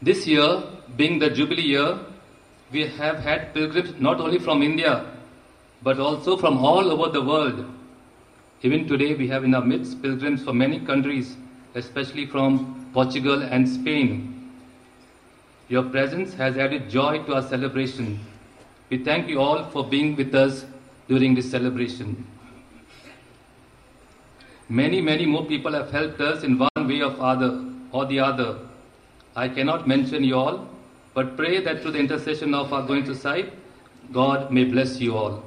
[0.01, 0.63] This year,
[0.97, 1.99] being the Jubilee year,
[2.73, 5.05] we have had pilgrims not only from India,
[5.83, 7.67] but also from all over the world.
[8.63, 11.37] Even today, we have in our midst pilgrims from many countries,
[11.75, 14.51] especially from Portugal and Spain.
[15.69, 18.19] Your presence has added joy to our celebration.
[18.91, 20.65] We thank you all for being with us
[21.07, 22.27] during this celebration.
[24.69, 28.59] Many, many more people have helped us in one way or other or the other.
[29.37, 30.69] I cannot mention you all,
[31.15, 33.53] but pray that through the intercession of our Goencho Saib,
[34.13, 35.45] God may bless you all.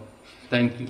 [0.50, 0.88] Thank you.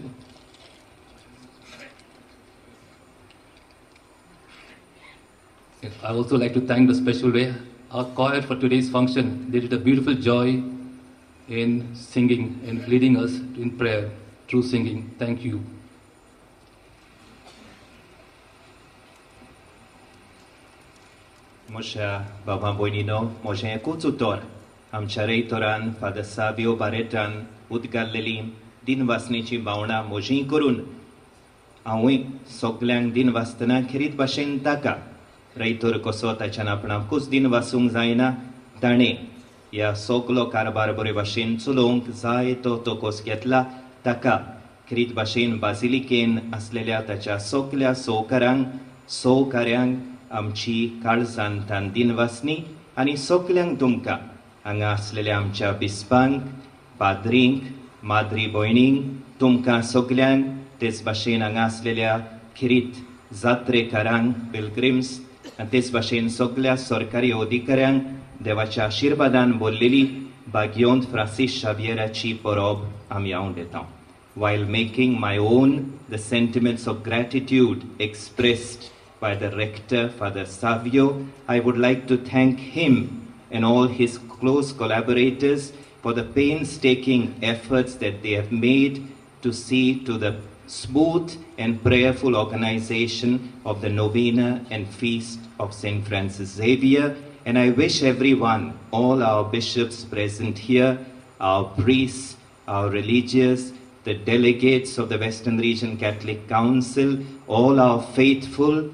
[6.03, 7.53] I also like to thank the special way
[7.91, 9.51] our choir for today's function.
[9.51, 10.63] They did a beautiful joy
[11.59, 14.09] in singing and leading us in prayer
[14.47, 15.13] through singing.
[15.19, 15.63] Thank you.
[21.69, 24.43] Moshe Baba Bonino, Moshe Kutsutor,
[24.93, 28.51] Amchareitoran, Father Savio Baretan, Utgallelim,
[28.85, 30.85] Din Vasnici Bauna, Mojin Kurun,
[31.85, 35.01] Awi, soklang Din Vastana, Kirit Bashen Taka,
[35.57, 38.37] Reitor Kosota Chanapnam, Kus Din Vasung Zaina,
[38.79, 39.32] Tane,
[39.73, 42.07] ea soklo karbarbory bashin tsulunk
[42.63, 43.63] तो tokos घेतला
[44.05, 44.37] ताका
[44.89, 48.65] krit भाशेन बाजिलिकेन asleल्या ताच्या सोकल्या सोकारांक
[49.11, 49.97] सोकाऱ्यांक
[50.31, 52.55] आमची काळजान तान दिनवासनी
[52.97, 54.17] आनी सोकल्यांक तुमकां
[54.65, 56.41] हांगा आसलेल्या आमच्या बिस्पांक
[56.99, 57.61] पाद्रींक
[58.03, 59.03] माद्री भयणींक
[59.41, 60.45] तुमकां सोगल्यांक
[60.81, 62.17] तेच भाशेन हांगा आसलेल्या
[62.55, 63.03] खिरीत
[63.41, 65.19] जात्रेकारांक पिलग्रिम्स
[65.71, 68.01] तेच भाशेन सगल्या सरकारी अधिकाऱ्यांक
[68.44, 70.04] देवाच्या आशिर्वादान भरलेली
[70.52, 73.86] बागयोंत फ्रांसीस शाबियराची परब आमी हांव येता
[74.38, 75.70] while making my own
[76.08, 78.90] the sentiments of gratitude expressed
[79.20, 84.72] by the rector, Father Savio, I would like to thank him and all his close
[84.72, 89.08] collaborators for the painstaking efforts that they have made
[89.42, 90.36] to see to the
[90.68, 96.06] smooth and prayerful organization of the novena and feast of St.
[96.06, 97.16] Francis Xavier.
[97.45, 100.97] and I wish everyone, all our bishops present here,
[101.41, 102.37] our priests,
[102.67, 103.73] our religious,
[104.05, 108.89] the delegates of the Western Region Catholic Council, all our faithful,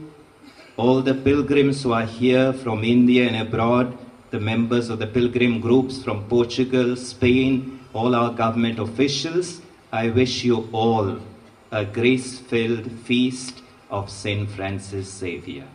[0.78, 3.96] all the pilgrims who are here from India and abroad,
[4.32, 10.44] the members of the pilgrim groups from Portugal, Spain, all our government officials, I wish
[10.44, 11.20] you all
[11.72, 14.50] a grace filled feast of St.
[14.50, 15.68] Francis Xavier.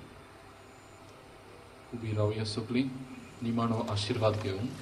[1.95, 2.89] ઊભી રહો એ સપલી
[3.43, 4.73] નિમાનો આશીર્વાદ ગયો હું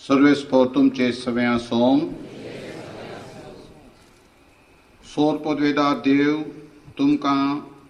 [0.00, 2.00] सर्वेस्फोर्तुम चेत समया सोम।
[5.04, 6.40] सौर पदवेदा देव,
[6.98, 7.34] तुमका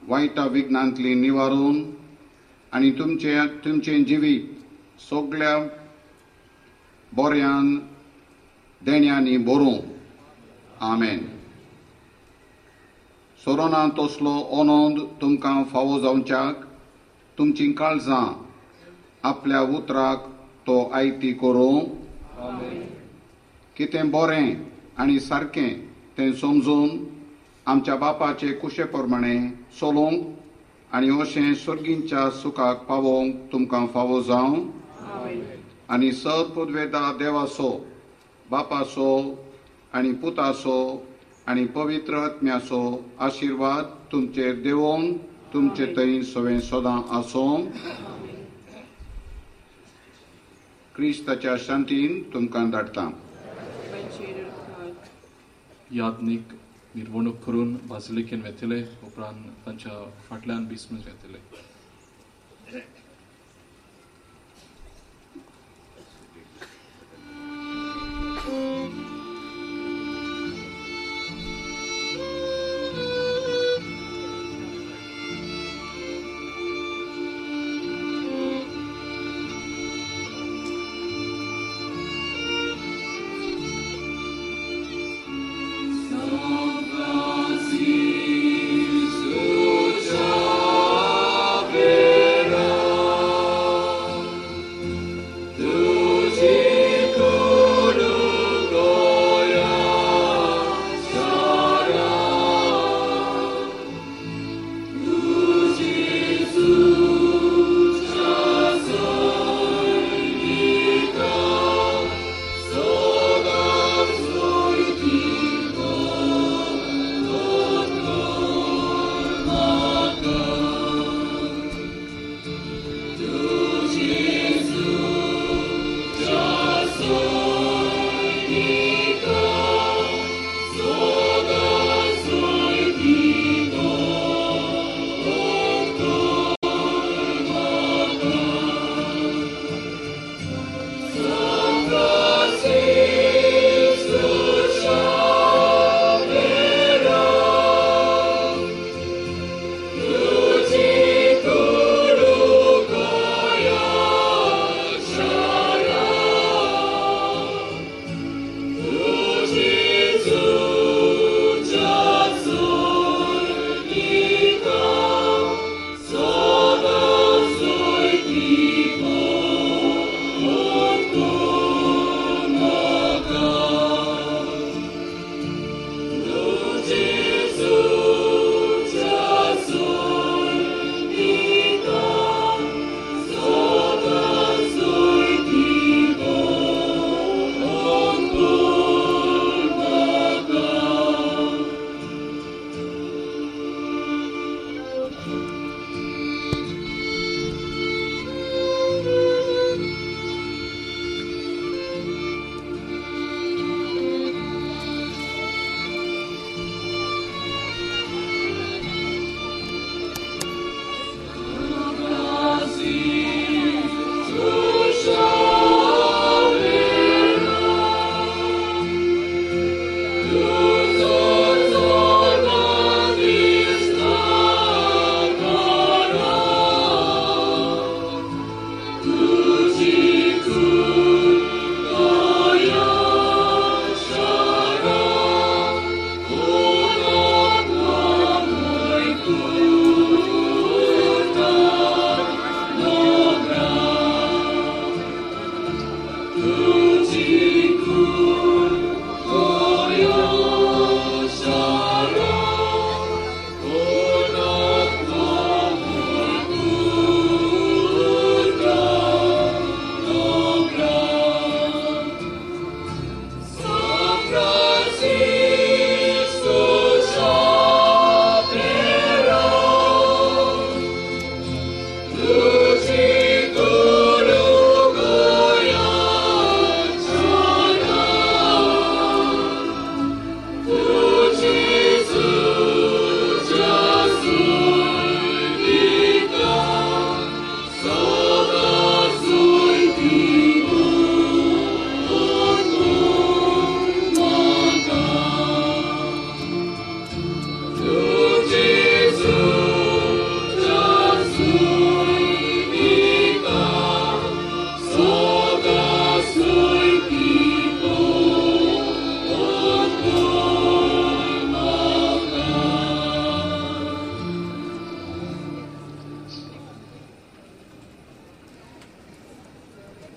[0.08, 1.78] वाईटा विघ्नांतली निवारून।
[2.72, 5.56] आनी तुमचे तुमचें जिवीत सगळ्या
[7.12, 7.74] बऱ्यान
[8.80, 9.76] देण्यांनी भरूं
[10.80, 11.18] आमेन.
[13.44, 16.64] सोरोना तसलो आनंद तुमकां फावो जावच्याक
[17.38, 18.24] तुमची काळजां
[19.22, 20.26] आपल्या उतराक
[20.66, 21.80] तो आयती करूं.
[23.76, 24.54] कितें बरें
[24.98, 25.72] आनी सारकें
[26.18, 26.98] तें समजून
[27.66, 29.36] आमच्या बापाचे कुशे प्रमाणे
[29.80, 30.24] चलोवंक
[30.94, 34.58] आनी अशें सर्गींच्या सुखाक पावोवंक तुमकां फावो जावं.
[35.88, 37.70] आनी सर पदवेदा देवाचो
[38.50, 39.08] बापाचो
[39.94, 40.76] आनी पुताचो
[41.48, 42.82] आनी पवित्र आत्म्याचो
[43.20, 45.12] आशिर्वाद तुमचेर देवोन
[45.52, 47.64] तुमचे थंय सवें सदां आसूं
[50.96, 53.10] क्रिस्ताच्या शांतीन तुमकां धाडटा.
[55.92, 56.52] यादनीक
[56.94, 59.92] मिरवणूक करून बाजिलिकेन वेतले उपरांत तांच्या
[60.28, 61.38] फाटल्यान बिस्मस वेतले